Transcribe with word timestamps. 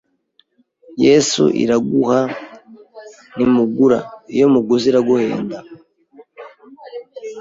“Yesu 1.05 1.43
iraguha 1.63 2.19
ntimugura, 3.35 3.99
iyo 4.35 4.47
muguze 4.53 4.83
iraguhenda 4.91 5.57